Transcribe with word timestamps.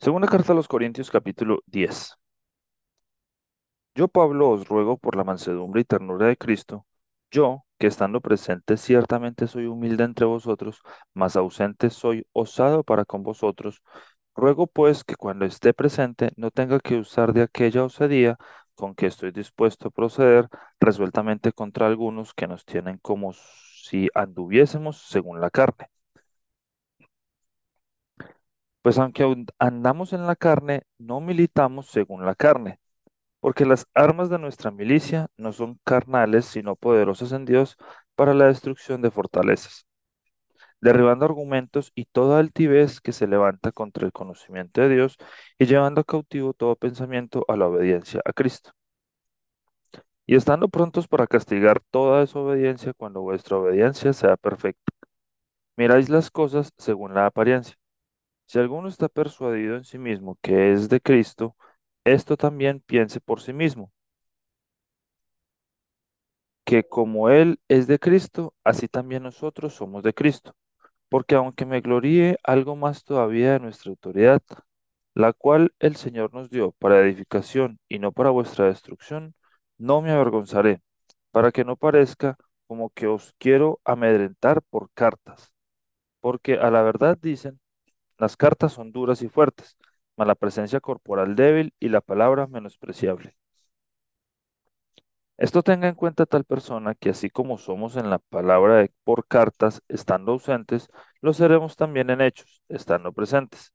Segunda 0.00 0.26
carta 0.26 0.52
a 0.52 0.56
los 0.56 0.66
Corintios 0.66 1.12
capítulo 1.12 1.60
10. 1.66 2.16
Yo, 3.94 4.08
Pablo, 4.08 4.50
os 4.50 4.66
ruego 4.68 4.96
por 4.98 5.16
la 5.16 5.24
mansedumbre 5.24 5.82
y 5.82 5.84
ternura 5.84 6.26
de 6.26 6.36
Cristo, 6.36 6.86
yo, 7.30 7.64
que 7.78 7.86
estando 7.86 8.20
presente 8.20 8.76
ciertamente 8.76 9.46
soy 9.46 9.66
humilde 9.66 10.04
entre 10.04 10.26
vosotros, 10.26 10.80
mas 11.14 11.36
ausente 11.36 11.90
soy 11.90 12.26
osado 12.32 12.82
para 12.84 13.04
con 13.04 13.22
vosotros, 13.22 13.82
ruego 14.34 14.66
pues 14.66 15.04
que 15.04 15.16
cuando 15.16 15.44
esté 15.44 15.74
presente 15.74 16.32
no 16.36 16.50
tenga 16.50 16.80
que 16.80 16.96
usar 16.98 17.32
de 17.32 17.42
aquella 17.42 17.84
osadía 17.84 18.36
con 18.74 18.94
que 18.94 19.06
estoy 19.06 19.32
dispuesto 19.32 19.88
a 19.88 19.90
proceder 19.90 20.48
resueltamente 20.80 21.52
contra 21.52 21.86
algunos 21.86 22.34
que 22.34 22.46
nos 22.48 22.64
tienen 22.64 22.98
como 22.98 23.32
si 23.34 24.08
anduviésemos 24.14 25.02
según 25.08 25.40
la 25.40 25.50
carne. 25.50 25.88
Pues 28.82 28.98
aunque 28.98 29.24
andamos 29.58 30.12
en 30.12 30.26
la 30.26 30.36
carne, 30.36 30.82
no 30.98 31.20
militamos 31.20 31.86
según 31.88 32.24
la 32.26 32.34
carne 32.34 32.80
porque 33.40 33.66
las 33.66 33.86
armas 33.94 34.30
de 34.30 34.38
nuestra 34.38 34.70
milicia 34.72 35.28
no 35.38 35.52
son 35.52 35.80
carnales, 35.84 36.46
sino 36.46 36.76
poderosas 36.76 37.32
en 37.32 37.44
Dios 37.46 37.76
para 38.16 38.34
la 38.34 38.46
destrucción 38.46 39.02
de 39.02 39.10
fortalezas, 39.12 39.86
derribando 40.80 41.26
argumentos 41.26 41.92
y 41.94 42.06
toda 42.06 42.40
altivez 42.40 43.00
que 43.00 43.12
se 43.12 43.26
levanta 43.28 43.72
contra 43.72 44.06
el 44.06 44.12
conocimiento 44.12 44.80
de 44.82 44.90
Dios 44.90 45.18
y 45.58 45.66
llevando 45.66 46.04
cautivo 46.04 46.54
todo 46.54 46.76
pensamiento 46.76 47.44
a 47.48 47.56
la 47.56 47.68
obediencia 47.68 48.20
a 48.24 48.32
Cristo. 48.32 48.72
Y 50.26 50.34
estando 50.36 50.68
prontos 50.70 51.08
para 51.08 51.26
castigar 51.26 51.80
toda 51.90 52.20
desobediencia 52.20 52.94
cuando 52.94 53.20
vuestra 53.20 53.58
obediencia 53.58 54.12
sea 54.14 54.36
perfecta. 54.38 54.92
Miráis 55.76 56.10
las 56.10 56.30
cosas 56.30 56.72
según 56.78 57.14
la 57.14 57.26
apariencia. 57.26 57.76
Si 58.50 58.58
alguno 58.58 58.88
está 58.88 59.08
persuadido 59.08 59.76
en 59.76 59.84
sí 59.84 59.96
mismo 59.96 60.36
que 60.42 60.72
es 60.72 60.88
de 60.88 61.00
Cristo, 61.00 61.56
esto 62.04 62.36
también 62.36 62.80
piense 62.80 63.20
por 63.20 63.40
sí 63.40 63.52
mismo 63.52 63.92
que 66.64 66.84
como 66.84 67.30
Él 67.30 67.60
es 67.68 67.86
de 67.86 67.98
Cristo, 67.98 68.54
así 68.64 68.88
también 68.88 69.22
nosotros 69.24 69.74
somos 69.74 70.02
de 70.02 70.14
Cristo. 70.14 70.54
Porque 71.08 71.36
aunque 71.36 71.66
me 71.66 71.80
gloríe 71.80 72.38
algo 72.44 72.76
más 72.76 73.04
todavía 73.04 73.52
de 73.54 73.60
nuestra 73.60 73.90
autoridad, 73.90 74.42
la 75.14 75.32
cual 75.32 75.74
el 75.80 75.96
Señor 75.96 76.34
nos 76.34 76.50
dio 76.50 76.72
para 76.72 77.00
edificación 77.00 77.80
y 77.88 77.98
no 78.00 78.12
para 78.12 78.30
vuestra 78.30 78.66
destrucción, 78.66 79.34
no 79.78 80.02
me 80.02 80.12
avergonzaré, 80.12 80.82
para 81.32 81.52
que 81.52 81.64
no 81.64 81.76
parezca 81.76 82.36
como 82.68 82.90
que 82.90 83.06
os 83.08 83.34
quiero 83.38 83.80
amedrentar 83.84 84.62
por 84.70 84.90
cartas. 84.92 85.52
Porque 86.20 86.54
a 86.54 86.70
la 86.70 86.82
verdad 86.82 87.18
dicen, 87.20 87.60
las 88.20 88.36
cartas 88.36 88.72
son 88.72 88.92
duras 88.92 89.22
y 89.22 89.28
fuertes, 89.28 89.76
mas 90.16 90.28
la 90.28 90.36
presencia 90.36 90.80
corporal 90.80 91.34
débil 91.36 91.74
y 91.80 91.88
la 91.88 92.00
palabra 92.02 92.46
menospreciable. 92.46 93.36
Esto 95.38 95.62
tenga 95.62 95.88
en 95.88 95.94
cuenta 95.94 96.26
tal 96.26 96.44
persona 96.44 96.94
que 96.94 97.10
así 97.10 97.30
como 97.30 97.56
somos 97.58 97.96
en 97.96 98.10
la 98.10 98.18
palabra 98.18 98.86
por 99.04 99.26
cartas, 99.26 99.82
estando 99.88 100.32
ausentes, 100.32 100.88
lo 101.20 101.32
seremos 101.32 101.76
también 101.76 102.10
en 102.10 102.20
hechos, 102.20 102.62
estando 102.68 103.12
presentes, 103.12 103.72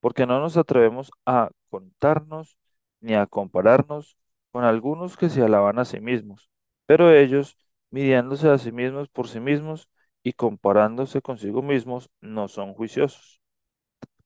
porque 0.00 0.26
no 0.26 0.40
nos 0.40 0.56
atrevemos 0.56 1.10
a 1.26 1.50
contarnos 1.70 2.58
ni 3.00 3.14
a 3.14 3.26
compararnos 3.26 4.18
con 4.52 4.64
algunos 4.64 5.16
que 5.16 5.30
se 5.30 5.42
alaban 5.42 5.78
a 5.78 5.84
sí 5.86 6.00
mismos, 6.00 6.50
pero 6.86 7.12
ellos, 7.12 7.58
midiéndose 7.90 8.48
a 8.50 8.58
sí 8.58 8.72
mismos 8.72 9.08
por 9.08 9.28
sí 9.28 9.40
mismos 9.40 9.88
y 10.24 10.32
comparándose 10.34 11.22
consigo 11.22 11.62
mismos, 11.62 12.10
no 12.22 12.48
son 12.48 12.74
juiciosos. 12.74 13.40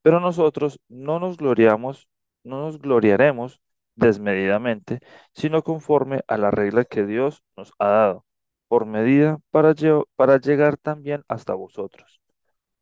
Pero 0.02 0.20
nosotros 0.20 0.80
no 0.88 1.20
nos 1.20 1.36
gloriamos, 1.36 2.08
no 2.44 2.62
nos 2.62 2.78
gloriaremos 2.78 3.60
desmedidamente, 3.94 5.00
sino 5.32 5.62
conforme 5.62 6.22
a 6.28 6.36
la 6.38 6.50
regla 6.50 6.84
que 6.84 7.04
Dios 7.06 7.42
nos 7.56 7.72
ha 7.78 7.88
dado, 7.88 8.24
por 8.68 8.86
medida 8.86 9.38
para, 9.50 9.74
para 10.16 10.38
llegar 10.40 10.76
también 10.76 11.24
hasta 11.28 11.54
vosotros, 11.54 12.20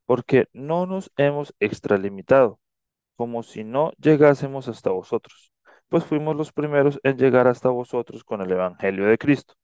porque 0.06 0.47
no 0.53 0.87
nos 0.87 1.10
hemos 1.16 1.55
extralimitado, 1.60 2.60
como 3.16 3.43
si 3.43 3.65
no 3.65 3.93
llegásemos 3.99 4.69
hasta 4.69 4.91
vosotros, 4.91 5.53
pues 5.88 6.05
fuimos 6.05 6.37
los 6.37 6.53
primeros 6.53 7.00
en 7.03 7.19
llegar 7.19 7.49
hasta 7.49 7.69
vosotros 7.71 8.25
con 8.25 8.41
el 8.43 8.53
Evangelio 8.53 9.06
de 9.06 9.19
Cristo. 9.19 9.55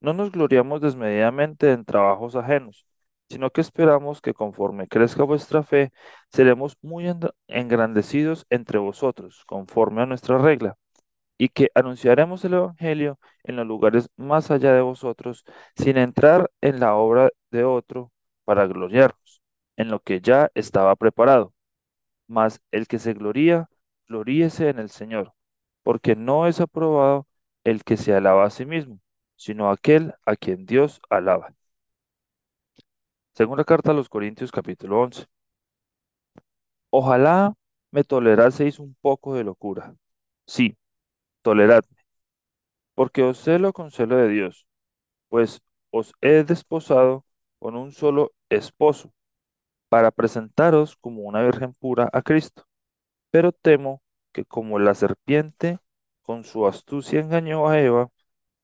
No 0.00 0.12
nos 0.14 0.32
gloriamos 0.32 0.80
desmedidamente 0.80 1.72
en 1.72 1.84
trabajos 1.84 2.36
ajenos, 2.36 2.86
sino 3.30 3.50
que 3.50 3.60
esperamos 3.62 4.20
que 4.20 4.34
conforme 4.34 4.88
crezca 4.88 5.24
vuestra 5.24 5.62
fe, 5.62 5.92
seremos 6.30 6.76
muy 6.82 7.06
engrandecidos 7.48 8.46
entre 8.50 8.78
vosotros, 8.78 9.44
conforme 9.46 10.02
a 10.02 10.06
nuestra 10.06 10.38
regla 10.38 10.76
y 11.38 11.48
que 11.50 11.70
anunciaremos 11.74 12.44
el 12.44 12.54
Evangelio 12.54 13.18
en 13.44 13.56
los 13.56 13.66
lugares 13.66 14.10
más 14.16 14.50
allá 14.50 14.72
de 14.74 14.82
vosotros, 14.82 15.44
sin 15.76 15.96
entrar 15.96 16.50
en 16.60 16.80
la 16.80 16.94
obra 16.96 17.30
de 17.50 17.64
otro 17.64 18.12
para 18.44 18.66
gloriarnos, 18.66 19.42
en 19.76 19.88
lo 19.90 20.00
que 20.00 20.20
ya 20.20 20.50
estaba 20.54 20.96
preparado. 20.96 21.54
Mas 22.28 22.60
el 22.72 22.86
que 22.88 22.98
se 22.98 23.14
gloría, 23.14 23.68
gloríese 24.08 24.68
en 24.70 24.78
el 24.78 24.90
Señor, 24.90 25.34
porque 25.82 26.16
no 26.16 26.46
es 26.46 26.60
aprobado 26.60 27.26
el 27.64 27.84
que 27.84 27.96
se 27.96 28.14
alaba 28.14 28.44
a 28.46 28.50
sí 28.50 28.66
mismo, 28.66 29.00
sino 29.36 29.70
aquel 29.70 30.14
a 30.26 30.36
quien 30.36 30.66
Dios 30.66 31.00
alaba. 31.10 31.54
Segunda 33.34 33.64
carta 33.64 33.90
a 33.90 33.94
los 33.94 34.08
Corintios 34.08 34.52
capítulo 34.52 35.00
11. 35.00 35.26
Ojalá 36.90 37.54
me 37.90 38.04
toleraseis 38.04 38.78
un 38.78 38.94
poco 39.00 39.34
de 39.34 39.44
locura. 39.44 39.94
Sí, 40.46 40.76
toleradme, 41.42 41.96
porque 42.94 43.22
os 43.22 43.38
celo 43.44 43.72
con 43.72 43.90
celo 43.90 44.16
de 44.16 44.28
Dios 44.28 44.66
pues 45.28 45.62
os 45.90 46.14
he 46.22 46.44
desposado 46.44 47.24
con 47.58 47.76
un 47.76 47.92
solo 47.92 48.32
esposo, 48.50 49.12
para 49.88 50.10
presentaros 50.12 50.96
como 50.96 51.22
una 51.22 51.42
virgen 51.42 51.74
pura 51.74 52.08
a 52.12 52.22
Cristo. 52.22 52.64
Pero 53.30 53.52
temo 53.52 54.02
que 54.32 54.44
como 54.44 54.78
la 54.78 54.94
serpiente 54.94 55.78
con 56.22 56.44
su 56.44 56.66
astucia 56.66 57.20
engañó 57.20 57.68
a 57.68 57.80
Eva, 57.80 58.10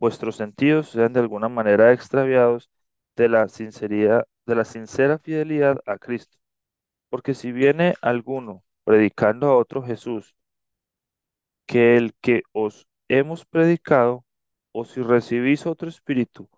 vuestros 0.01 0.37
sentidos 0.37 0.91
sean 0.91 1.13
de 1.15 1.21
alguna 1.21 1.49
manera 1.51 1.93
extraviados 1.93 2.71
de 3.17 3.29
la 3.31 3.49
sinceridad, 3.49 4.27
de 4.47 4.55
la 4.57 4.65
sincera 4.65 5.19
fidelidad 5.19 5.81
a 5.87 5.99
Cristo. 5.99 6.39
Porque 7.11 7.35
si 7.35 7.53
viene 7.53 7.95
alguno 8.03 8.65
predicando 8.85 9.49
a 9.49 9.57
otro 9.59 9.83
Jesús, 9.83 10.37
que 11.67 11.97
el 11.97 12.15
que 12.21 12.43
os 12.53 12.87
hemos 13.09 13.45
predicado, 13.47 14.25
o 14.73 14.85
si 14.85 15.03
recibís 15.03 15.67
otro 15.67 15.89
espíritu, 15.89 16.49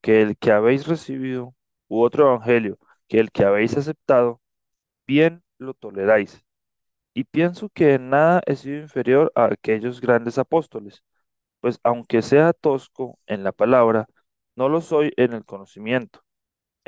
que 0.00 0.22
el 0.22 0.36
que 0.38 0.52
habéis 0.52 0.86
recibido, 0.86 1.54
u 1.88 2.02
otro 2.02 2.26
evangelio, 2.28 2.78
que 3.08 3.18
el 3.20 3.30
que 3.30 3.44
habéis 3.44 3.76
aceptado, 3.76 4.40
bien 5.06 5.42
lo 5.58 5.74
toleráis. 5.74 6.44
Y 7.14 7.24
pienso 7.24 7.68
que 7.70 7.94
en 7.94 8.10
nada 8.10 8.42
he 8.46 8.56
sido 8.56 8.80
inferior 8.80 9.32
a 9.34 9.46
aquellos 9.46 10.00
grandes 10.00 10.38
apóstoles, 10.38 11.02
pues 11.60 11.80
aunque 11.84 12.22
sea 12.22 12.52
tosco 12.54 13.18
en 13.26 13.44
la 13.44 13.52
palabra, 13.52 14.08
no 14.56 14.68
lo 14.68 14.80
soy 14.82 15.12
en 15.16 15.32
el 15.34 15.44
conocimiento. 15.44 16.22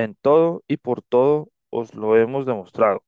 En 0.01 0.15
todo 0.15 0.65
y 0.67 0.79
por 0.79 1.03
todo 1.03 1.51
os 1.69 1.95
lo 1.95 2.17
hemos 2.17 2.47
demostrado. 2.47 3.05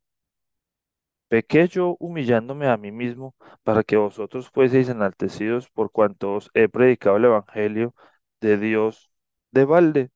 Pequé 1.29 1.67
yo 1.69 1.97
humillándome 1.99 2.69
a 2.69 2.77
mí 2.77 2.93
mismo 2.93 3.35
para 3.65 3.83
que 3.83 3.97
vosotros 3.97 4.51
fueseis 4.51 4.89
enaltecidos 4.89 5.69
por 5.71 5.91
cuanto 5.91 6.35
os 6.35 6.51
he 6.55 6.69
predicado 6.69 7.17
el 7.17 7.25
Evangelio 7.25 7.95
de 8.41 8.59
Dios 8.59 9.11
de 9.51 9.65
balde. 9.65 10.11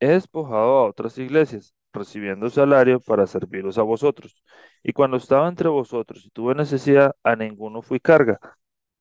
He 0.00 0.08
despojado 0.08 0.78
a 0.78 0.86
otras 0.88 1.18
iglesias, 1.18 1.74
recibiendo 1.92 2.48
salario 2.50 3.00
para 3.00 3.26
serviros 3.26 3.78
a 3.78 3.82
vosotros. 3.82 4.42
Y 4.82 4.92
cuando 4.92 5.16
estaba 5.16 5.48
entre 5.48 5.68
vosotros 5.68 6.24
y 6.24 6.30
tuve 6.30 6.54
necesidad, 6.54 7.14
a 7.22 7.36
ninguno 7.36 7.82
fui 7.82 8.00
carga, 8.00 8.38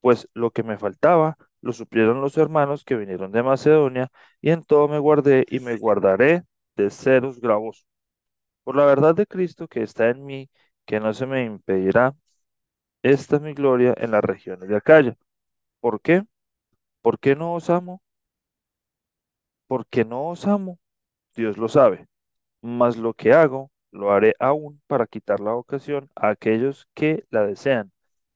pues 0.01 0.27
lo 0.33 0.51
que 0.51 0.63
me 0.63 0.77
faltaba 0.77 1.38
lo 1.61 1.73
suplieron 1.73 2.21
los 2.21 2.38
hermanos 2.38 2.83
que 2.83 2.95
vinieron 2.95 3.31
de 3.31 3.44
Macedonia, 3.44 4.11
y 4.41 4.51
en 4.51 4.63
todo 4.63 4.88
me 4.88 5.00
guardé 5.00 5.45
y 5.50 5.59
me 5.59 5.77
guardaré 5.77 6.44
de 6.75 6.89
seros 6.89 7.39
gravoso. 7.41 7.83
Por 8.63 8.75
la 8.77 8.85
verdad 8.85 9.15
de 9.15 9.27
Cristo 9.27 9.67
que 9.67 9.83
está 9.83 10.09
en 10.09 10.25
mí, 10.25 10.50
que 10.85 11.00
no 11.00 11.13
se 11.13 11.25
me 11.25 11.44
impedirá, 11.45 12.15
esta 13.03 13.38
es 13.38 13.41
mi 13.41 13.53
gloria 13.53 13.94
en 13.97 14.11
las 14.11 14.23
regiones 14.23 14.69
de 14.69 14.77
Acaya. 14.77 15.17
¿Por 15.81 16.01
qué? 16.01 16.23
¿Por 17.01 17.19
qué 17.19 17.35
no 17.35 17.56
os 17.56 17.69
amo? 17.69 18.01
Porque 19.67 20.03
no 20.06 20.27
os 20.29 20.47
amo, 20.47 20.79
Dios 21.35 21.57
lo 21.57 21.69
sabe. 21.69 22.07
Mas 22.61 22.97
lo 22.97 23.15
que 23.15 23.33
hago, 23.33 23.71
lo 23.91 24.11
haré 24.13 24.35
aún 24.39 24.81
para 24.88 25.07
quitar 25.07 25.41
la 25.41 25.56
ocasión 25.56 26.11
a 26.15 26.29
aquellos 26.29 26.88
que 26.95 27.25
la 27.31 27.45
desean, 27.47 27.91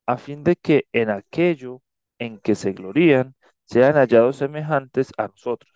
a 0.08 0.18
fin 0.18 0.44
de 0.46 0.58
que 0.58 0.88
en 0.94 1.12
aquello 1.12 1.83
en 2.26 2.40
que 2.40 2.56
se 2.56 2.74
glorían 2.74 3.36
sean 3.66 3.96
hallados 3.96 4.38
semejantes 4.38 5.12
a 5.18 5.28
nosotros. 5.28 5.72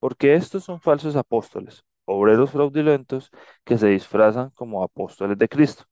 Porque 0.00 0.34
estos 0.34 0.64
son 0.64 0.80
falsos 0.80 1.16
apóstoles, 1.16 1.84
obreros 2.06 2.50
fraudulentos 2.52 3.30
que 3.64 3.78
se 3.78 3.88
disfrazan 3.88 4.50
como 4.50 4.82
apóstoles 4.82 5.38
de 5.38 5.48
Cristo. 5.48 5.84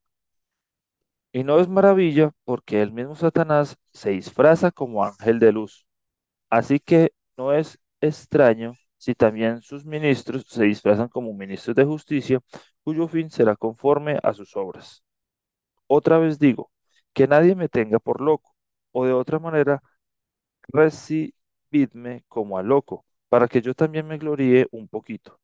Y 1.33 1.43
no 1.45 1.59
es 1.61 1.69
maravilla 1.69 2.33
porque 2.45 2.81
el 2.83 2.93
mismo 2.93 3.15
Satanás 3.17 3.77
se 3.93 4.11
disfraza 4.11 4.71
como 4.71 5.05
ángel 5.05 5.39
de 5.41 5.53
luz. 5.53 5.87
Así 6.51 6.81
que 6.81 7.13
no 7.37 7.53
es 7.55 7.79
extraño 8.01 8.75
si 8.99 9.15
también 9.15 9.63
sus 9.63 9.85
ministros 9.87 10.47
se 10.49 10.65
disfrazan 10.65 11.09
como 11.09 11.35
ministros 11.35 11.77
de 11.77 11.85
justicia, 11.85 12.41
cuyo 12.85 13.09
fin 13.09 13.31
será 13.31 13.57
conforme 13.57 14.19
a 14.23 14.33
sus 14.35 14.57
obras. 14.57 15.05
Otra 15.87 16.19
vez 16.19 16.39
digo, 16.39 16.71
que 17.15 17.29
nadie 17.29 17.55
me 17.57 17.69
tenga 17.69 17.99
por 18.01 18.21
loco, 18.21 18.54
o 18.95 19.07
de 19.07 19.15
otra 19.15 19.41
manera, 19.41 19.83
recibidme 20.69 22.25
como 22.29 22.59
a 22.59 22.63
loco, 22.63 23.05
para 23.29 23.49
que 23.49 23.63
yo 23.63 23.75
también 23.75 24.07
me 24.07 24.19
gloríe 24.19 24.67
un 24.73 24.89
poquito. 24.89 25.41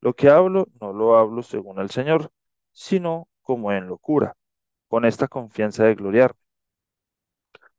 Lo 0.00 0.14
que 0.14 0.30
hablo 0.30 0.68
no 0.80 0.92
lo 0.94 1.16
hablo 1.18 1.42
según 1.42 1.80
el 1.80 1.90
Señor, 1.90 2.32
sino 2.72 3.28
como 3.42 3.72
en 3.72 3.88
locura, 3.88 4.36
con 4.88 5.04
esta 5.06 5.28
confianza 5.28 5.84
de 5.84 5.94
gloriar. 5.96 6.36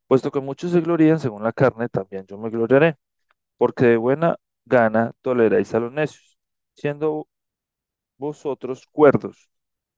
Puesto 0.08 0.32
que 0.32 0.40
muchos 0.40 0.72
se 0.72 0.82
glorían 0.82 1.20
según 1.20 1.44
la 1.44 1.52
carne, 1.54 1.90
también 1.90 2.26
yo 2.28 2.38
me 2.38 2.50
gloriaré, 2.50 2.98
porque 3.58 3.86
de 3.88 3.98
buena 3.98 4.38
gana 4.66 5.14
toleráis 5.22 5.74
a 5.76 5.80
los 5.80 5.92
necios, 5.94 6.38
siendo 6.76 7.28
vosotros 8.18 8.88
cuerdos, 8.92 9.50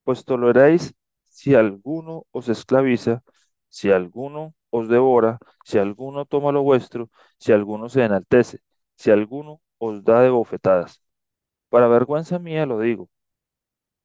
pues 0.04 0.24
toleráis 0.24 0.94
si 1.28 1.54
alguno 1.54 2.26
os 2.32 2.48
esclaviza, 2.48 3.22
si 3.68 3.90
alguno 3.90 4.54
os 4.70 4.88
devora, 4.88 5.38
si 5.64 5.78
alguno 5.78 6.26
toma 6.26 6.52
lo 6.52 6.62
vuestro, 6.62 7.10
si 7.38 7.52
alguno 7.52 7.88
se 7.88 8.04
enaltece, 8.04 8.60
si 8.96 9.10
alguno 9.10 9.60
os 9.78 10.04
da 10.04 10.22
de 10.22 10.30
bofetadas. 10.30 11.02
Para 11.70 11.88
vergüenza 11.88 12.38
mía 12.38 12.66
lo 12.66 12.80
digo, 12.80 13.10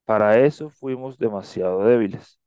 para 0.04 0.38
eso 0.40 0.70
fuimos 0.70 1.18
demasiado 1.18 1.84
débiles. 1.84 2.38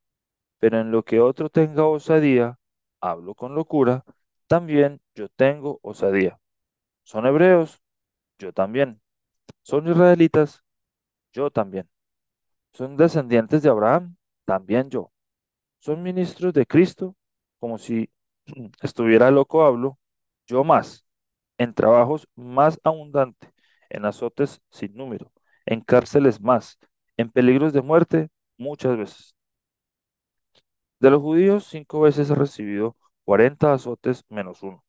Pero 0.59 0.79
en 0.79 0.91
lo 0.91 1.03
que 1.05 1.21
otro 1.21 1.49
tenga 1.49 1.85
osadía, 1.87 2.57
hablo 3.01 3.35
con 3.35 3.55
locura, 3.55 4.03
también 4.47 5.01
yo 5.15 5.29
tengo 5.29 5.79
osadía. 5.83 6.39
¿Son 7.03 7.25
hebreos? 7.27 7.81
Yo 8.39 8.53
también. 8.53 9.01
¿Son 9.63 9.87
israelitas? 9.89 10.63
Yo 11.33 11.51
también. 11.51 11.89
¿Son 12.73 12.97
descendientes 12.97 13.63
de 13.63 13.69
Abraham? 13.69 14.15
También 14.45 14.89
yo. 14.89 15.11
¿Son 15.79 16.01
ministros 16.03 16.53
de 16.53 16.65
Cristo? 16.65 17.15
Como 17.59 17.77
si 17.77 18.09
estuviera 18.81 19.31
loco 19.31 19.65
hablo. 19.65 19.99
Yo 20.47 20.63
más. 20.63 21.05
En 21.57 21.73
trabajos 21.73 22.27
más 22.35 22.79
abundantes, 22.83 23.51
en 23.89 24.05
azotes 24.05 24.61
sin 24.71 24.95
número, 24.95 25.31
en 25.65 25.81
cárceles 25.81 26.39
más, 26.41 26.77
en 27.17 27.29
peligros 27.31 27.73
de 27.73 27.81
muerte 27.81 28.29
muchas 28.57 28.97
veces. 28.97 29.35
De 30.99 31.09
los 31.09 31.23
judíos, 31.23 31.65
cinco 31.65 32.01
veces 32.01 32.29
he 32.29 32.35
recibido 32.35 32.95
cuarenta 33.25 33.73
azotes 33.73 34.23
menos 34.29 34.61
uno. 34.61 34.83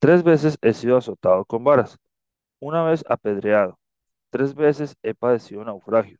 Tres 0.00 0.22
veces 0.24 0.58
he 0.62 0.74
sido 0.74 0.96
azotado 0.98 1.44
con 1.46 1.64
varas, 1.64 1.98
una 2.60 2.84
vez 2.84 3.04
apedreado, 3.08 3.78
tres 4.30 4.54
veces 4.54 4.96
he 5.02 5.14
padecido 5.14 5.64
naufragio. 5.64 6.18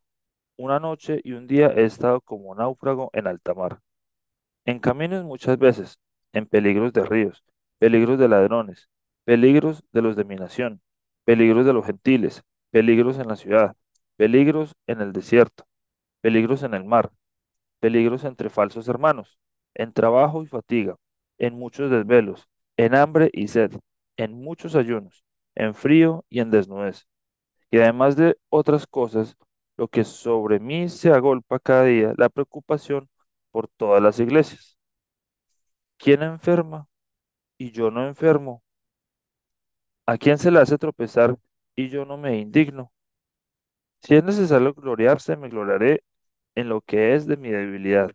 Una 0.63 0.79
noche 0.79 1.19
y 1.25 1.33
un 1.33 1.45
día 1.45 1.73
he 1.75 1.83
estado 1.83 2.21
como 2.21 2.55
náufrago 2.55 3.09
en 3.11 3.27
alta 3.27 3.53
mar. 3.53 3.81
En 4.63 4.79
caminos 4.79 5.25
muchas 5.25 5.57
veces, 5.57 5.99
en 6.31 6.45
peligros 6.45 6.93
de 6.93 7.03
ríos, 7.03 7.43
peligros 7.79 8.17
de 8.17 8.29
ladrones, 8.29 8.89
peligros 9.25 9.83
de 9.91 10.01
los 10.01 10.15
de 10.15 10.23
mi 10.23 10.37
nación, 10.37 10.81
peligros 11.25 11.65
de 11.65 11.73
los 11.73 11.85
gentiles, 11.85 12.43
peligros 12.71 13.19
en 13.19 13.27
la 13.27 13.35
ciudad, 13.35 13.75
peligros 14.15 14.73
en 14.87 15.01
el 15.01 15.11
desierto, 15.11 15.65
peligros 16.21 16.63
en 16.63 16.75
el 16.75 16.85
mar, 16.85 17.11
peligros 17.81 18.23
entre 18.23 18.49
falsos 18.49 18.87
hermanos, 18.87 19.37
en 19.73 19.91
trabajo 19.91 20.43
y 20.43 20.47
fatiga, 20.47 20.95
en 21.39 21.55
muchos 21.55 21.91
desvelos, 21.91 22.47
en 22.77 22.95
hambre 22.95 23.29
y 23.33 23.49
sed, 23.49 23.73
en 24.15 24.41
muchos 24.41 24.77
ayunos, 24.77 25.25
en 25.55 25.73
frío 25.73 26.23
y 26.29 26.39
en 26.39 26.51
desnudez. 26.51 27.05
Y 27.69 27.79
además 27.79 28.15
de 28.15 28.37
otras 28.47 28.87
cosas, 28.87 29.35
lo 29.77 29.87
que 29.87 30.03
sobre 30.03 30.59
mí 30.59 30.89
se 30.89 31.11
agolpa 31.11 31.59
cada 31.59 31.85
día, 31.85 32.13
la 32.17 32.29
preocupación 32.29 33.09
por 33.51 33.67
todas 33.69 34.01
las 34.01 34.19
iglesias. 34.19 34.77
¿Quién 35.97 36.21
enferma 36.21 36.87
y 37.57 37.71
yo 37.71 37.91
no 37.91 38.07
enfermo? 38.07 38.63
¿A 40.05 40.17
quién 40.17 40.37
se 40.37 40.49
le 40.49 40.59
hace 40.59 40.77
tropezar 40.77 41.37
y 41.75 41.89
yo 41.89 42.05
no 42.05 42.15
me 42.17 42.37
indigno? 42.39 42.93
Si 44.01 44.15
es 44.15 44.23
necesario 44.23 44.73
gloriarse, 44.73 45.35
me 45.37 45.49
gloriaré 45.49 46.03
en 46.55 46.69
lo 46.69 46.81
que 46.81 47.15
es 47.15 47.25
de 47.27 47.37
mi 47.37 47.49
debilidad. 47.49 48.11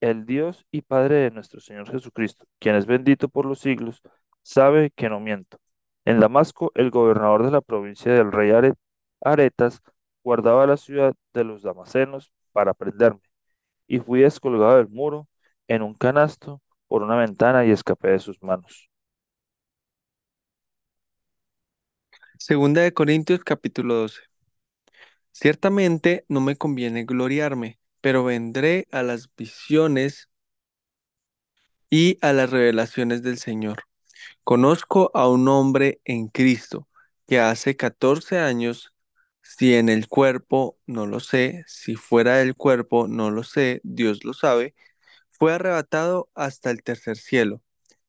El 0.00 0.26
Dios 0.26 0.66
y 0.72 0.82
Padre 0.82 1.16
de 1.16 1.30
nuestro 1.32 1.60
Señor 1.60 1.90
Jesucristo, 1.90 2.46
quien 2.60 2.76
es 2.76 2.86
bendito 2.86 3.28
por 3.28 3.46
los 3.46 3.60
siglos, 3.60 4.02
sabe 4.42 4.90
que 4.92 5.08
no 5.10 5.20
miento. 5.20 5.58
En 6.06 6.20
Damasco, 6.20 6.72
el 6.76 6.90
gobernador 6.90 7.44
de 7.44 7.52
la 7.52 7.60
provincia 7.62 8.12
del 8.12 8.32
rey 8.32 8.50
Are- 8.52 8.74
Aretas 9.22 9.82
guardaba 10.22 10.66
la 10.66 10.76
ciudad 10.76 11.14
de 11.34 11.44
los 11.44 11.62
damasenos 11.62 12.32
para 12.52 12.74
prenderme, 12.74 13.20
y 13.88 14.00
fui 14.00 14.22
descolgado 14.22 14.76
del 14.78 14.88
muro 14.88 15.28
en 15.68 15.82
un 15.82 15.94
canasto 15.94 16.62
por 16.88 17.02
una 17.02 17.16
ventana 17.16 17.64
y 17.66 17.70
escapé 17.72 18.10
de 18.10 18.18
sus 18.20 18.42
manos. 18.42 18.90
Segunda 22.38 22.82
de 22.82 22.92
Corintios 22.92 23.42
capítulo 23.42 23.94
12. 23.94 24.20
Ciertamente 25.32 26.24
no 26.28 26.40
me 26.40 26.56
conviene 26.56 27.04
gloriarme, 27.04 27.78
pero 28.00 28.24
vendré 28.24 28.86
a 28.92 29.02
las 29.02 29.28
visiones 29.36 30.30
y 31.90 32.18
a 32.22 32.32
las 32.32 32.50
revelaciones 32.50 33.22
del 33.22 33.38
Señor. 33.38 33.84
Conozco 34.44 35.10
a 35.14 35.28
un 35.28 35.48
hombre 35.48 36.00
en 36.04 36.28
Cristo 36.28 36.88
que 37.28 37.40
hace 37.40 37.76
14 37.76 38.38
años, 38.38 38.92
si 39.42 39.74
en 39.74 39.88
el 39.88 40.08
cuerpo 40.08 40.78
no 40.86 41.06
lo 41.06 41.20
sé, 41.20 41.64
si 41.66 41.96
fuera 41.96 42.36
del 42.38 42.56
cuerpo 42.56 43.08
no 43.08 43.30
lo 43.30 43.42
sé, 43.44 43.80
Dios 43.84 44.24
lo 44.24 44.34
sabe, 44.34 44.74
fue 45.30 45.54
arrebatado 45.54 46.30
hasta 46.34 46.70
el 46.70 46.82
tercer 46.82 47.16
cielo. 47.16 47.62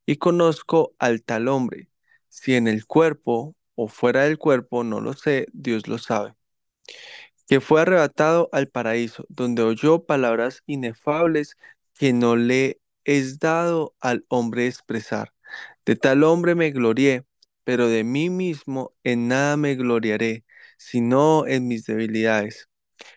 Y 0.06 0.18
conozco 0.18 0.96
al 1.00 1.24
tal 1.24 1.48
hombre, 1.48 1.90
si 2.30 2.56
en 2.56 2.68
el 2.68 2.86
cuerpo 2.86 3.56
o 3.76 3.88
fuera 3.88 4.24
del 4.24 4.38
cuerpo 4.38 4.84
no 4.84 5.02
lo 5.02 5.14
sé, 5.14 5.48
Dios 5.54 5.88
lo 5.88 5.98
sabe 5.98 6.36
que 7.48 7.62
fue 7.62 7.82
arrebatado 7.82 8.50
al 8.52 8.68
paraíso, 8.68 9.26
donde 9.30 9.64
oyó 9.64 10.06
palabras 10.06 10.64
inefables 10.66 11.58
que 11.98 12.14
no 12.14 12.36
le 12.36 12.80
es 13.06 13.40
dado 13.40 13.96
al 14.00 14.26
hombre 14.30 14.68
expresar. 14.68 15.34
De 15.86 15.96
tal 15.96 16.24
hombre 16.24 16.56
me 16.56 16.72
glorié, 16.72 17.26
pero 17.64 17.88
de 17.90 18.04
mí 18.04 18.30
mismo 18.30 18.94
en 19.04 19.28
nada 19.28 19.58
me 19.58 19.76
gloriaré, 19.76 20.46
sino 20.78 21.48
en 21.48 21.68
mis 21.68 21.86
debilidades. 21.86 22.70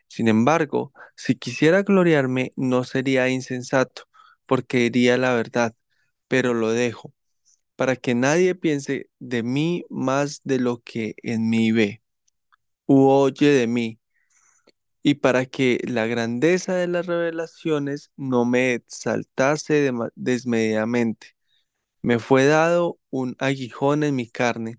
Sin 0.09 0.29
embargo, 0.29 0.93
si 1.17 1.37
quisiera 1.37 1.83
gloriarme, 1.83 2.53
no 2.57 2.85
sería 2.85 3.29
insensato, 3.29 4.05
porque 4.47 4.79
diría 4.91 5.19
la 5.19 5.35
verdad, 5.35 5.75
pero 6.29 6.55
lo 6.55 6.73
dejo, 6.73 7.15
para 7.77 7.97
que 7.97 8.15
nadie 8.15 8.55
piense 8.55 9.11
de 9.21 9.43
mí 9.43 9.85
más 9.91 10.41
de 10.45 10.61
lo 10.61 10.83
que 10.83 11.15
en 11.23 11.51
mí 11.51 11.73
ve, 11.73 12.03
u 12.87 13.09
oye 13.09 13.51
de 13.51 13.67
mí 13.69 14.01
y 15.03 15.15
para 15.15 15.47
que 15.47 15.81
la 15.87 16.07
grandeza 16.07 16.75
de 16.75 16.89
las 16.89 17.07
revelaciones 17.07 18.11
no 18.17 18.45
me 18.45 18.75
exaltase 18.75 19.93
desmedidamente. 20.17 21.37
Me 22.03 22.19
fue 22.21 22.47
dado 22.47 22.99
un 23.11 23.37
aguijón 23.41 24.05
en 24.05 24.17
mi 24.17 24.29
carne, 24.31 24.79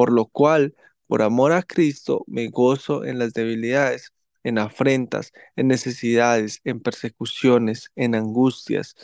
Por 0.00 0.12
lo 0.12 0.26
cual, 0.26 0.74
por 1.06 1.22
amor 1.22 1.52
a 1.52 1.62
Cristo, 1.62 2.24
me 2.26 2.48
gozo 2.48 3.04
en 3.04 3.18
las 3.18 3.34
debilidades, 3.34 4.12
en 4.44 4.58
afrentas, 4.58 5.32
en 5.56 5.68
necesidades, 5.68 6.60
en 6.64 6.80
persecuciones, 6.80 7.90
en 7.96 8.14
angustias, 8.14 8.96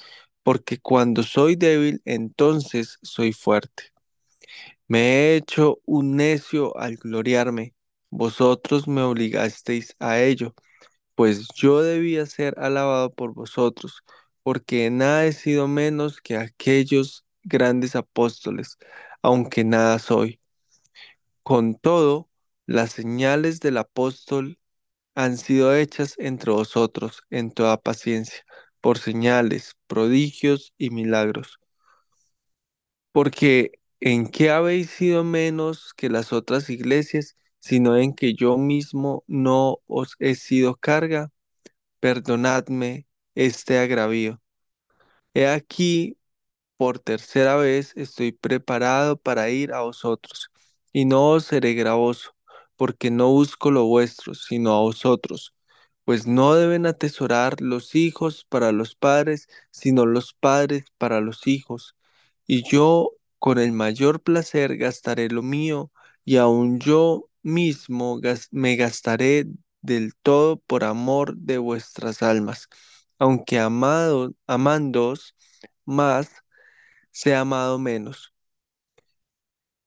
porque 0.43 0.79
cuando 0.79 1.23
soy 1.23 1.57
débil, 1.57 2.01
entonces 2.07 2.99
soy 3.03 3.33
fuerte. 3.35 3.93
Me 4.89 5.01
he 5.33 5.37
hecho 5.37 5.81
un 5.85 6.17
necio 6.17 6.77
al 6.79 6.97
gloriarme. 6.97 7.75
Vosotros 8.11 8.89
me 8.89 9.03
obligasteis 9.03 9.95
a 9.99 10.21
ello, 10.21 10.55
pues 11.17 11.49
yo 11.57 11.83
debía 11.83 12.27
ser 12.27 12.57
alabado 12.61 13.15
por 13.15 13.35
vosotros, 13.35 14.03
porque 14.45 14.91
nada 14.91 15.27
he 15.27 15.33
sido 15.35 15.69
menos 15.69 16.21
que 16.23 16.39
aquellos 16.39 17.27
grandes 17.45 17.97
apóstoles, 17.97 18.79
aunque 19.23 19.65
nada 19.65 19.99
soy. 20.01 20.41
Con 21.47 21.77
todo, 21.77 22.29
las 22.67 22.91
señales 22.91 23.61
del 23.61 23.77
apóstol 23.77 24.59
han 25.15 25.39
sido 25.39 25.77
hechas 25.77 26.17
entre 26.19 26.51
vosotros 26.53 27.23
en 27.31 27.53
toda 27.53 27.81
paciencia, 27.81 28.45
por 28.81 28.99
señales, 28.99 29.77
prodigios 29.87 30.75
y 30.79 30.91
milagros. 30.91 31.61
Porque 33.13 33.79
¿en 34.01 34.29
qué 34.29 34.51
habéis 34.51 34.91
sido 34.91 35.23
menos 35.23 35.95
que 35.95 36.11
las 36.11 36.33
otras 36.33 36.69
iglesias, 36.69 37.37
sino 37.61 37.97
en 37.97 38.13
que 38.15 38.35
yo 38.35 38.59
mismo 38.59 39.23
no 39.29 39.79
os 39.87 40.17
he 40.19 40.35
sido 40.35 40.75
carga? 40.77 41.33
Perdonadme 42.01 43.07
este 43.37 43.79
agravio. 43.79 44.43
He 45.35 45.47
aquí 45.49 46.19
por 46.77 46.99
tercera 46.99 47.57
vez 47.57 47.93
estoy 47.97 48.33
preparado 48.33 49.17
para 49.19 49.51
ir 49.51 49.73
a 49.73 49.83
vosotros, 49.83 50.51
y 50.97 51.05
no 51.05 51.31
os 51.33 51.45
seré 51.47 51.75
gravoso, 51.75 52.35
porque 52.77 53.11
no 53.11 53.29
busco 53.31 53.71
lo 53.71 53.85
vuestro, 53.87 54.35
sino 54.35 54.75
a 54.75 54.81
vosotros. 54.81 55.55
Pues 56.05 56.27
no 56.27 56.55
deben 56.55 56.87
atesorar 56.87 57.61
los 57.61 57.95
hijos 57.95 58.47
para 58.49 58.73
los 58.73 58.95
padres, 58.95 59.47
sino 59.71 60.07
los 60.07 60.33
padres 60.35 60.87
para 60.99 61.21
los 61.21 61.47
hijos. 61.47 61.97
Y 62.47 62.63
yo 62.71 63.11
con 63.39 63.59
el 63.59 63.73
mayor 63.73 64.23
placer 64.23 64.77
gastaré 64.79 65.29
lo 65.29 65.43
mío, 65.43 65.91
y 66.25 66.37
aun 66.39 66.79
yo 66.81 67.29
mismo 67.43 68.19
me 68.51 68.77
gastaré 68.77 69.47
del 69.83 70.15
todo 70.23 70.57
por 70.61 70.83
amor 70.85 71.37
de 71.37 71.59
vuestras 71.59 72.23
almas, 72.23 72.69
aunque 73.19 73.59
amado, 73.59 74.35
amándoos 74.47 75.35
más, 75.85 76.31
sea 77.13 77.41
amado 77.43 77.79
menos. 77.79 78.33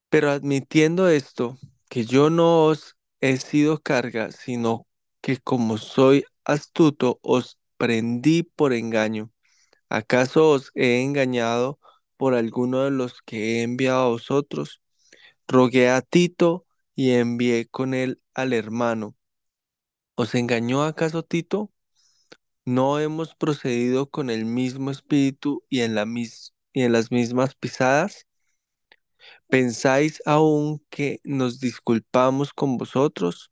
Pero 0.09 0.31
admitiendo 0.31 1.07
esto, 1.09 1.57
que 1.89 2.05
yo 2.05 2.29
no 2.29 2.65
os 2.65 2.95
he 3.21 3.37
sido 3.37 3.79
carga, 3.81 4.31
sino 4.31 4.87
que 5.21 5.37
como 5.37 5.77
soy 5.77 6.23
astuto, 6.45 7.19
os 7.21 7.57
prendí 7.77 8.43
por 8.43 8.73
engaño. 8.73 9.31
¿Acaso 9.89 10.49
os 10.51 10.71
he 10.75 11.01
engañado 11.03 11.79
por 12.17 12.35
alguno 12.35 12.83
de 12.85 12.91
los 12.91 13.21
que 13.23 13.59
he 13.59 13.63
enviado 13.63 14.01
a 14.03 14.09
vosotros? 14.09 14.81
Rogué 15.47 15.89
a 15.89 16.01
Tito 16.01 16.65
y 16.95 17.11
envié 17.13 17.67
con 17.67 17.93
él 17.95 18.21
al 18.35 18.53
hermano. 18.53 19.15
¿Os 20.15 20.35
engañó 20.35 20.83
acaso 20.83 21.23
Tito? 21.23 21.71
¿No 22.65 22.99
hemos 22.99 23.35
procedido 23.35 24.09
con 24.09 24.29
el 24.31 24.45
mismo 24.45 24.91
espíritu 24.91 25.63
y 25.69 25.81
en 25.81 25.95
las 25.95 27.11
mismas 27.11 27.55
pisadas? 27.55 28.28
¿Pensáis 29.49 30.21
aún 30.25 30.83
que 30.89 31.19
nos 31.23 31.59
disculpamos 31.59 32.53
con 32.53 32.77
vosotros? 32.77 33.51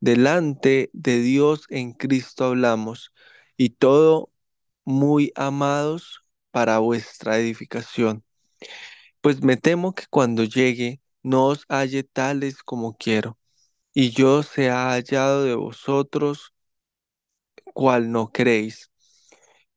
Delante 0.00 0.90
de 0.92 1.20
Dios 1.20 1.66
en 1.70 1.92
Cristo 1.94 2.44
hablamos, 2.46 3.12
y 3.56 3.70
todo 3.70 4.30
muy 4.84 5.32
amados 5.36 6.22
para 6.50 6.78
vuestra 6.80 7.38
edificación. 7.38 8.24
Pues 9.20 9.42
me 9.42 9.56
temo 9.56 9.94
que 9.94 10.04
cuando 10.10 10.44
llegue 10.44 11.00
no 11.22 11.46
os 11.48 11.64
halle 11.68 12.04
tales 12.04 12.62
como 12.62 12.96
quiero, 12.96 13.38
y 13.94 14.10
yo 14.10 14.42
sea 14.42 14.90
hallado 14.90 15.44
de 15.44 15.54
vosotros 15.54 16.52
cual 17.74 18.10
no 18.12 18.30
creéis 18.32 18.90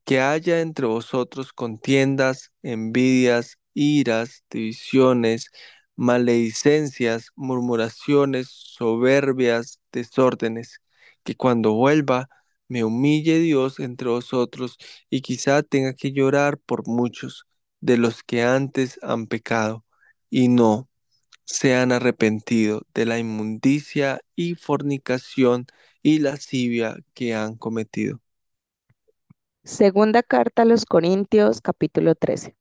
que 0.05 0.21
haya 0.21 0.61
entre 0.61 0.85
vosotros 0.87 1.53
contiendas, 1.53 2.51
envidias, 2.63 3.57
iras, 3.75 4.43
divisiones, 4.49 5.51
maledicencias, 5.95 7.31
murmuraciones, 7.35 8.49
soberbias, 8.49 9.79
desórdenes, 9.91 10.81
que 11.23 11.35
cuando 11.35 11.73
vuelva 11.73 12.29
me 12.67 12.83
humille 12.83 13.39
Dios 13.39 13.79
entre 13.79 14.09
vosotros 14.09 14.77
y 15.09 15.21
quizá 15.21 15.63
tenga 15.63 15.93
que 15.93 16.11
llorar 16.11 16.57
por 16.59 16.87
muchos 16.87 17.45
de 17.81 17.97
los 17.97 18.23
que 18.23 18.43
antes 18.43 18.99
han 19.03 19.27
pecado 19.27 19.85
y 20.31 20.47
no 20.47 20.89
se 21.45 21.75
han 21.75 21.91
arrepentido 21.91 22.81
de 22.93 23.05
la 23.05 23.19
inmundicia 23.19 24.19
y 24.35 24.55
fornicación 24.55 25.67
y 26.01 26.19
lascivia 26.19 26.97
que 27.13 27.35
han 27.35 27.55
cometido. 27.55 28.19
Segunda 29.63 30.23
carta 30.23 30.63
a 30.63 30.65
los 30.65 30.85
Corintios, 30.85 31.61
capítulo 31.61 32.15
13. 32.15 32.55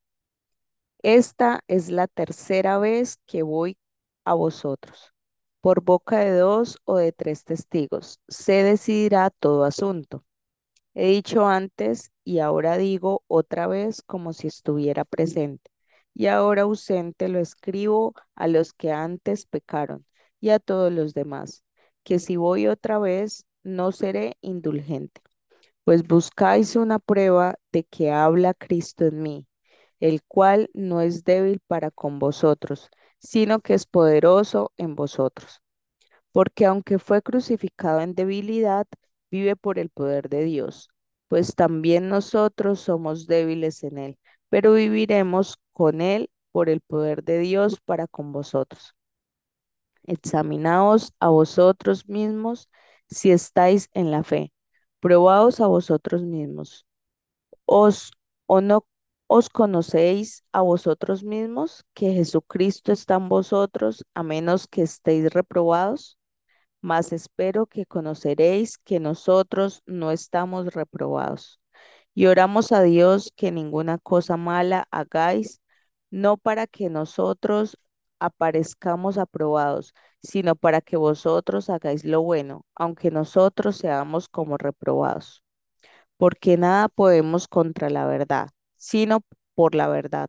Esta 1.04 1.61
es 1.68 1.90
la 1.90 2.08
tercera 2.08 2.78
vez 2.78 3.18
que 3.26 3.42
voy 3.44 3.76
a 4.25 4.34
vosotros. 4.34 5.12
Por 5.61 5.82
boca 5.82 6.18
de 6.18 6.32
dos 6.32 6.78
o 6.84 6.96
de 6.96 7.12
tres 7.12 7.44
testigos 7.44 8.20
se 8.28 8.64
decidirá 8.64 9.30
todo 9.30 9.64
asunto. 9.64 10.25
He 10.94 11.08
dicho 11.08 11.46
antes 11.46 12.11
y 12.25 12.40
ahora 12.40 12.78
digo 12.78 13.23
otra 13.28 13.66
vez 13.66 14.02
como 14.02 14.32
si 14.32 14.49
estuviera 14.49 15.04
presente. 15.04 15.70
Y 16.14 16.26
ahora 16.28 16.62
ausente 16.62 17.28
lo 17.28 17.38
escribo 17.40 18.14
a 18.34 18.49
los 18.49 18.73
que 18.73 18.92
antes 18.92 19.46
pecaron 19.46 20.06
y 20.40 20.50
a 20.50 20.58
todos 20.58 20.92
los 20.92 21.14
demás, 21.14 21.64
que 22.02 22.18
si 22.18 22.37
voy 22.37 22.66
otra 22.66 22.99
vez 22.99 23.46
no 23.62 23.92
seré 23.92 24.38
indulgente 24.40 25.20
pues 25.84 26.02
buscáis 26.04 26.76
una 26.76 26.99
prueba 26.99 27.56
de 27.73 27.84
que 27.84 28.11
habla 28.11 28.54
Cristo 28.54 29.06
en 29.06 29.23
mí, 29.23 29.46
el 30.04 30.23
cual 30.23 30.70
no 30.75 31.00
es 31.00 31.25
débil 31.25 31.61
para 31.66 31.90
con 31.90 32.18
vosotros, 32.18 32.90
sino 33.18 33.61
que 33.61 33.73
es 33.75 33.87
poderoso 33.87 34.70
en 34.76 34.94
vosotros. 34.96 35.62
Porque 36.32 36.66
aunque 36.66 36.99
fue 36.99 37.23
crucificado 37.23 38.00
en 38.00 38.14
debilidad, 38.14 38.87
vive 39.30 39.56
por 39.56 39.78
el 39.78 39.90
poder 39.90 40.28
de 40.28 40.44
Dios, 40.44 40.90
pues 41.28 41.54
también 41.54 42.08
nosotros 42.11 42.80
somos 42.80 43.26
débiles 43.26 43.82
en 43.84 43.99
él, 43.99 44.18
pero 44.50 44.75
viviremos 44.75 45.56
con 45.73 46.00
él 46.02 46.30
por 46.52 46.68
el 46.68 46.80
poder 46.82 47.25
de 47.25 47.38
Dios 47.40 47.80
para 47.84 48.06
con 48.06 48.32
vosotros. 48.32 48.94
Examinaos 50.04 51.12
a 51.20 51.28
vosotros 51.28 52.08
mismos 52.08 52.68
si 53.08 53.30
estáis 53.30 53.88
en 53.92 54.11
la 54.11 54.23
fe. 54.25 54.52
Probaos 55.00 55.61
a 55.61 55.66
vosotros 55.66 56.23
mismos. 56.23 56.87
¿Os 57.66 58.12
o 58.46 58.61
no 58.61 58.87
os 59.26 59.48
conocéis 59.48 60.44
a 60.52 60.62
vosotros 60.62 61.22
mismos 61.24 61.84
que 61.94 62.12
Jesucristo 62.12 62.92
está 62.92 63.16
en 63.16 63.28
vosotros, 63.28 64.04
a 64.14 64.22
menos 64.22 64.66
que 64.66 64.82
estéis 64.82 65.32
reprobados? 65.32 66.18
Mas 66.80 67.12
espero 67.12 67.66
que 67.66 67.86
conoceréis 67.86 68.78
que 68.78 69.00
nosotros 69.00 69.82
no 69.86 70.10
estamos 70.10 70.74
reprobados. 70.74 71.60
Y 72.14 72.26
oramos 72.26 72.72
a 72.72 72.82
Dios 72.82 73.32
que 73.36 73.52
ninguna 73.52 73.98
cosa 73.98 74.36
mala 74.36 74.86
hagáis, 74.90 75.60
no 76.10 76.36
para 76.36 76.66
que 76.66 76.90
nosotros 76.90 77.76
aparezcamos 78.20 79.18
aprobados, 79.18 79.94
sino 80.22 80.56
para 80.56 80.80
que 80.80 80.96
vosotros 80.96 81.70
hagáis 81.70 82.04
lo 82.04 82.22
bueno, 82.22 82.64
aunque 82.74 83.10
nosotros 83.10 83.76
seamos 83.76 84.28
como 84.28 84.56
reprobados. 84.58 85.42
Porque 86.16 86.56
nada 86.56 86.88
podemos 86.88 87.48
contra 87.48 87.90
la 87.90 88.06
verdad, 88.06 88.50
sino 88.84 89.24
por 89.54 89.74
la 89.74 89.88
verdad, 89.88 90.28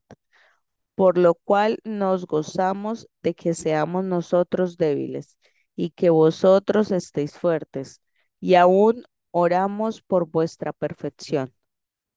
por 0.95 1.17
lo 1.17 1.35
cual 1.35 1.79
nos 1.83 2.25
gozamos 2.25 3.09
de 3.21 3.33
que 3.35 3.53
seamos 3.53 4.05
nosotros 4.05 4.77
débiles 4.77 5.37
y 5.75 5.89
que 5.89 6.09
vosotros 6.09 6.91
estéis 6.91 7.37
fuertes, 7.37 8.01
y 8.39 8.55
aún 8.55 9.03
oramos 9.31 10.01
por 10.01 10.29
vuestra 10.29 10.71
perfección. 10.71 11.53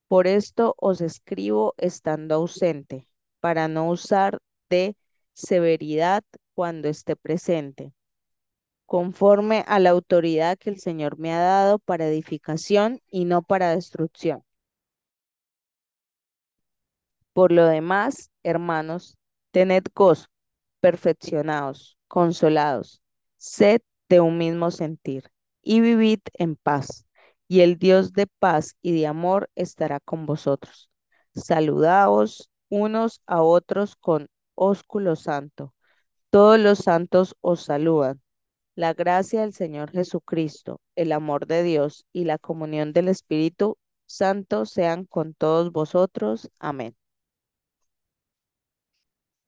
Por 0.06 0.28
esto 0.28 0.76
os 0.78 1.00
escribo 1.00 1.74
estando 1.76 2.36
ausente, 2.36 3.08
para 3.40 3.66
no 3.66 3.88
usar 3.90 4.38
de 4.70 4.96
severidad 5.32 6.22
cuando 6.54 6.88
esté 6.88 7.16
presente, 7.16 7.92
conforme 8.86 9.64
a 9.66 9.80
la 9.80 9.90
autoridad 9.90 10.56
que 10.56 10.70
el 10.70 10.78
Señor 10.78 11.18
me 11.18 11.32
ha 11.34 11.40
dado 11.40 11.80
para 11.80 12.06
edificación 12.06 13.00
y 13.10 13.24
no 13.24 13.42
para 13.42 13.74
destrucción. 13.74 14.44
Por 17.38 17.52
lo 17.52 17.66
demás, 17.68 18.32
hermanos, 18.42 19.16
tened 19.52 19.84
gozo, 19.94 20.26
perfeccionados, 20.80 21.96
consolados, 22.08 23.00
sed 23.36 23.80
de 24.08 24.18
un 24.18 24.38
mismo 24.38 24.72
sentir 24.72 25.30
y 25.62 25.80
vivid 25.80 26.18
en 26.32 26.56
paz. 26.56 27.06
Y 27.46 27.60
el 27.60 27.78
Dios 27.78 28.12
de 28.12 28.26
paz 28.26 28.74
y 28.82 28.90
de 28.90 29.06
amor 29.06 29.50
estará 29.54 30.00
con 30.00 30.26
vosotros. 30.26 30.90
Saludaos 31.32 32.50
unos 32.70 33.22
a 33.24 33.40
otros 33.44 33.94
con 33.94 34.26
ósculo 34.56 35.14
santo. 35.14 35.72
Todos 36.30 36.58
los 36.58 36.80
santos 36.80 37.36
os 37.40 37.62
saludan. 37.62 38.20
La 38.74 38.94
gracia 38.94 39.42
del 39.42 39.52
Señor 39.52 39.92
Jesucristo, 39.92 40.80
el 40.96 41.12
amor 41.12 41.46
de 41.46 41.62
Dios 41.62 42.04
y 42.12 42.24
la 42.24 42.38
comunión 42.38 42.92
del 42.92 43.06
Espíritu 43.06 43.78
Santo 44.06 44.66
sean 44.66 45.04
con 45.04 45.34
todos 45.34 45.70
vosotros. 45.70 46.50
Amén. 46.58 46.97